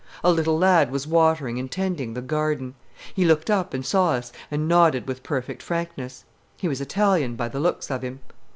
[0.23, 2.73] A little lad was watering and tending the "garden."
[3.13, 6.23] He looked up and saw us and nodded with perfect frankness.
[6.57, 8.19] He was Italian, by the looks of him.